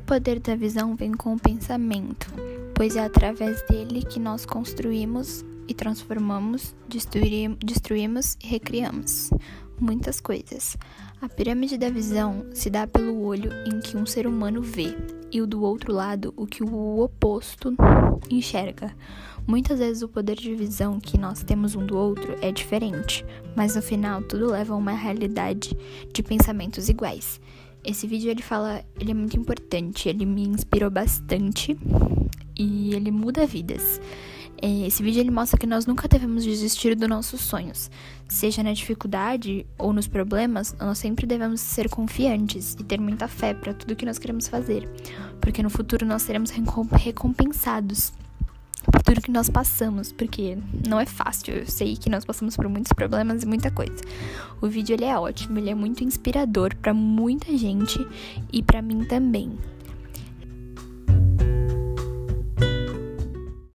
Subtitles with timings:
[0.00, 2.32] poder da visão vem com o pensamento,
[2.74, 9.30] pois é através dele que nós construímos e transformamos, destruímos e recriamos
[9.80, 10.76] muitas coisas.
[11.20, 14.96] A pirâmide da visão se dá pelo olho em que um ser humano vê,
[15.30, 17.74] e o do outro lado o que o oposto
[18.30, 18.94] enxerga.
[19.46, 23.24] Muitas vezes o poder de visão que nós temos um do outro é diferente,
[23.56, 25.76] mas no final tudo leva a uma realidade
[26.12, 27.40] de pensamentos iguais.
[27.84, 31.78] Esse vídeo ele fala, ele é muito importante, ele me inspirou bastante
[32.58, 34.00] e ele muda vidas.
[34.60, 37.90] É, esse vídeo ele mostra que nós nunca devemos desistir dos nossos sonhos.
[38.28, 43.54] Seja na dificuldade ou nos problemas, nós sempre devemos ser confiantes e ter muita fé
[43.54, 44.88] para tudo que nós queremos fazer,
[45.40, 48.12] porque no futuro nós seremos recompensados
[49.08, 51.54] tudo que nós passamos, porque não é fácil.
[51.54, 53.96] Eu sei que nós passamos por muitos problemas e muita coisa.
[54.60, 58.06] O vídeo ele é ótimo, ele é muito inspirador para muita gente
[58.52, 59.58] e para mim também.